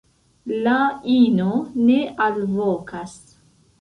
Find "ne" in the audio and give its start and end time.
1.85-1.99